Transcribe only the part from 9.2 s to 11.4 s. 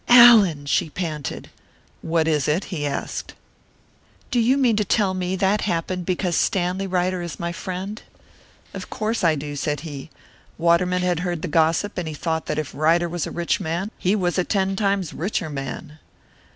I do," said he. "Waterman had